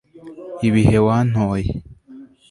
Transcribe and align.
ibihe 0.67 0.97
wantoye 1.07 1.69